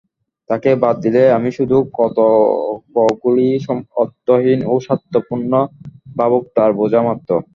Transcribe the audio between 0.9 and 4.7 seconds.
দিলে আমি শুধু কতকগুলি অর্থহীন